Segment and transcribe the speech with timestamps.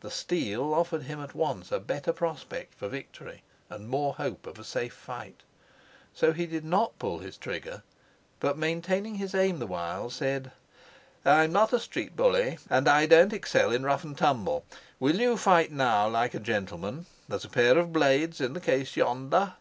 [0.00, 4.58] The steel offered him at once a better prospect for victory and more hope of
[4.58, 5.42] a safe fight.
[6.14, 7.82] So he did not pull his trigger,
[8.40, 10.50] but, maintaining his aim the while, said:
[11.26, 14.64] "I'm not a street bully, and I don't excel in a rough and tumble.
[14.98, 17.04] Will you fight now like a gentleman?
[17.28, 19.56] There's a pair of blades in the case yonder."